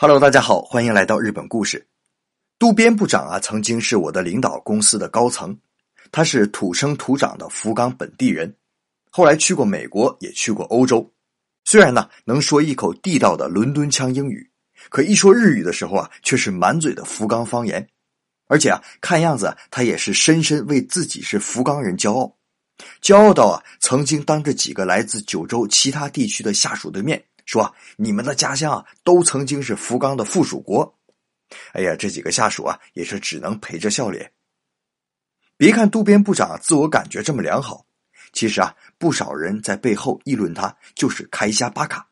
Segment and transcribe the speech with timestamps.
[0.00, 1.84] Hello，大家好，欢迎来到日本故事。
[2.56, 5.58] 渡边部长啊，曾经是我的领导公司的高层，
[6.12, 8.54] 他是土生土长的福冈本地人，
[9.10, 11.12] 后来去过美国，也去过欧洲。
[11.64, 14.48] 虽然呢能说一口地道的伦敦腔英语，
[14.88, 17.84] 可一说日语的时候啊，却是满嘴的福冈方言。
[18.46, 22.36] 而且啊，看样子他也是深深为自己是福冈人骄傲，
[23.02, 27.20] 骄傲到啊，曾经当着几个来自九州其他地区的下属的面。
[27.48, 30.98] 说你们的家乡啊，都曾经是福冈的附属国。
[31.72, 34.30] 哎呀，这几个下属啊，也是只能陪着笑脸。
[35.56, 37.86] 别看渡边部长自我感觉这么良好，
[38.34, 42.06] 其实啊，不少人在背后议论他就是开虾巴卡。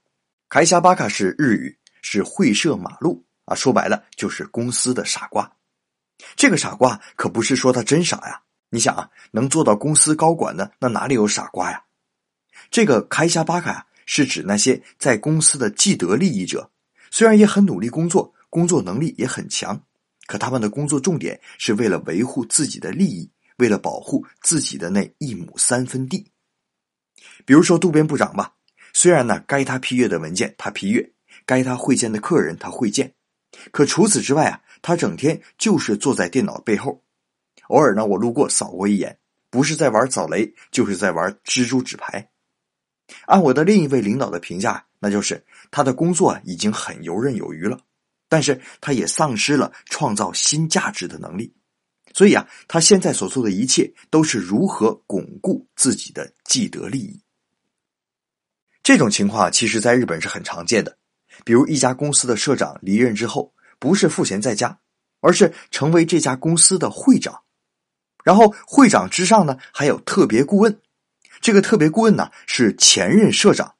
[0.49, 5.53] 开虾巴卡是日语，是会社马路啊，说白了就是公司的傻瓜。
[6.35, 8.41] 这个傻瓜可不是说他真傻呀，
[8.71, 11.85] 你想啊，能做到公司高管的，那哪里有傻瓜呀？
[12.71, 13.87] 这个开虾巴卡呀。
[14.07, 16.71] 是指那些在公司的既得利益者，
[17.11, 19.79] 虽然也很努力工作，工作能力也很强，
[20.27, 26.31] 可他们的工作重点是为了维护自己的利益，为了保护自己的那一亩三分地。
[27.45, 28.55] 比如说渡边部长吧，
[28.93, 31.13] 虽然呢该他批阅的文件他批阅，
[31.45, 33.13] 该他会见的客人他会见，
[33.73, 37.03] 可除此之外啊，他整天就是坐在电脑背后，
[37.69, 39.19] 偶尔呢我路过扫过一眼，
[39.51, 42.31] 不是在玩扫雷，就是在玩蜘蛛纸牌。
[43.27, 47.79] 按我的另一位领导的评价，那就是他的工作已经很游刃有余了，
[48.29, 51.55] 但是他也丧失了创造新价值的能力。
[52.13, 57.21] 所以啊，他现在所做的一切都是如何巩固自己的既得利益。
[58.83, 60.97] 这种情况其实在日本是很常见的，
[61.45, 64.79] 比如一家公司的社长离任之后，不是赋闲在家，
[65.21, 67.43] 而是成为这家公司的会长，
[68.25, 70.81] 然后会长之上呢还有特别顾问。
[71.41, 73.75] 这个特别顾问呢是前任社长，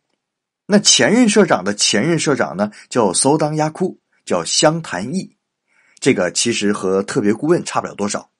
[0.67, 5.37] 那前任社长的前任社长呢叫搜当压库，叫香谈义。
[5.99, 8.31] 这个其实和特别顾问差不了多少。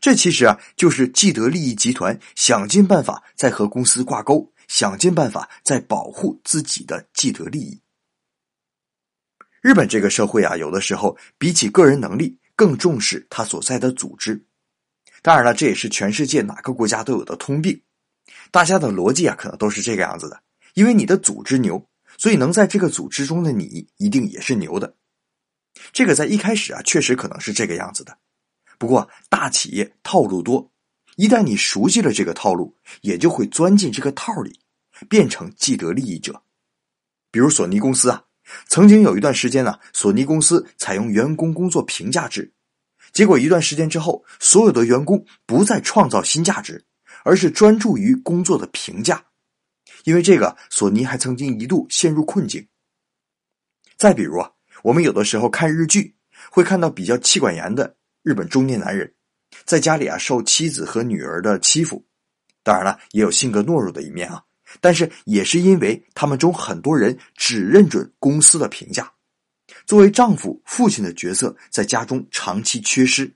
[0.00, 7.80] 这其实啊就是既得利益集团想尽办法在和公司挂钩，想尽办法在保护自己的既得利益。
[9.60, 14.42] 日本这个社会啊，有的时候比起个人能力更重视他所在的组织。
[15.22, 17.82] 当然了，这也是全世界哪个国家都有的通病。
[18.50, 20.42] 大家的逻辑啊，可能都是这个样子的。
[20.74, 21.84] 因为你的组织牛，
[22.16, 24.94] 所以能在这个组织中的你一定也是牛的。
[25.92, 28.16] 这个在一开始啊，确实可能是这个样子的。
[28.78, 30.72] 不过大企业套路多，
[31.16, 34.58] 一旦你熟悉了这个套路，也就会钻进这个套里，
[35.08, 36.42] 变成既得利益者。
[37.30, 38.24] 比如索尼公司啊，
[38.66, 42.52] 曾经有一段时间呢，索尼公司采用员工工作评价制，
[43.12, 46.84] 结果一段时间之后，所有的员工不再创造新价值。
[47.24, 49.24] 而是专注于工作的评价，
[50.04, 52.66] 因为这个，索尼还曾经一度陷入困境。
[53.96, 54.50] 再比如啊，
[54.82, 56.14] 我们有的时候看日剧，
[56.50, 59.12] 会看到比较妻管严的日本中年男人，
[59.64, 62.04] 在家里啊受妻子和女儿的欺负，
[62.62, 64.42] 当然了，也有性格懦弱的一面啊。
[64.80, 69.12] 但是也是因为他们中很多人只认准公司的评价，
[69.84, 73.34] 作为丈夫、父亲的角色在家中长期缺失，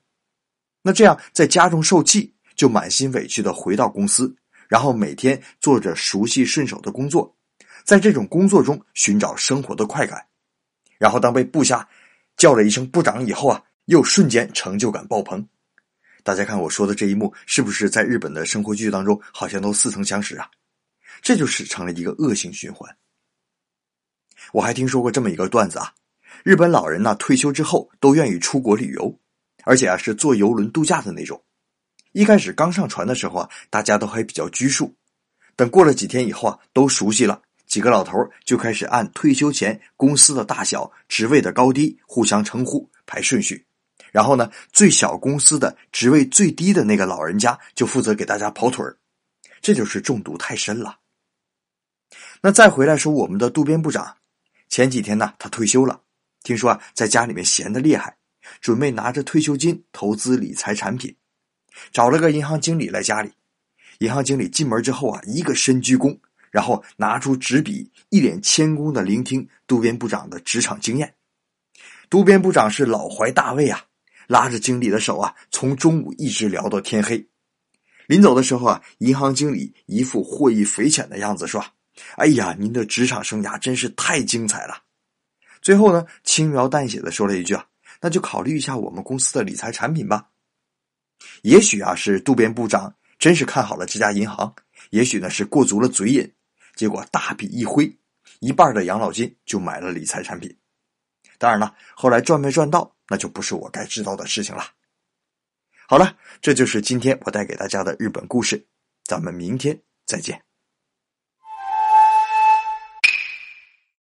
[0.81, 2.34] 那这样在家中受气。
[2.54, 4.34] 就满心委屈的回到公司，
[4.69, 7.37] 然后每天做着熟悉顺手的工作，
[7.84, 10.26] 在这种工作中寻找生活的快感，
[10.98, 11.88] 然后当被部下
[12.37, 15.47] 叫了一声部长以后啊，又瞬间成就感爆棚。
[16.22, 20.48] 大家看我说的这一幕，是不是在日本的生活剧当中好像都似曾相识啊？
[21.21, 22.97] 这就是成了一个恶性循环。
[24.53, 25.92] 我还听说过这么一个段子啊，
[26.42, 29.19] 日本老人呢退休之后都愿意出国旅游，
[29.65, 31.42] 而且啊是坐游轮度假的那种。
[32.15, 34.95] 一开始刚上船的时候啊，大家都还比较拘束。
[35.57, 43.67] 等过了几天以后啊，都熟悉了，几个老头就开始按退休前公司的大小、职位的高低互相称呼排顺序。
[44.13, 48.97] 然后呢，最小公司的职位最低的那个老人家就负责给大家跑腿儿。
[49.61, 51.01] 这就是中毒太深了。
[52.41, 54.19] 那再回来说我们的渡边部长，
[54.69, 56.01] 前几天呢他退休了，
[56.45, 58.17] 听说啊在家里面闲得厉害，
[58.60, 61.13] 准备拿着退休金投资理财产品。
[61.92, 63.32] 找了个银行经理来家里，
[63.98, 66.18] 银行经理进门之后啊，一个深鞠躬，
[66.50, 71.15] 然后拿出纸笔，一脸谦恭的聆听渡边部长的职场经验。
[72.10, 73.84] 渡边部长是老怀大慰啊，
[74.26, 77.26] 拉着经理的手啊，从中午一直聊到天黑。
[78.06, 81.65] 临走的时候啊，银行经理一副获益匪浅的样子说
[82.16, 84.82] ：“哎呀，您的职场生涯真是太精彩了。”
[85.62, 87.65] 最后呢，轻描淡写的说了一句啊
[88.03, 90.26] ：“那就考虑一下我们公司的理财产品吧。”
[91.42, 94.54] 也许啊，是渡边部长真是看好了这家银行；
[94.91, 96.32] 也许呢，是过足了嘴瘾，
[96.74, 97.98] 结果大笔一挥，
[98.41, 100.56] 一半的养老金就买了理财产品。
[101.38, 104.65] 当然了，后来赚没赚到，那就不是我该知道的事情了。
[105.86, 108.66] 好了，这就是今天我带给大家的日本故事，
[109.04, 110.53] 咱们明天再见。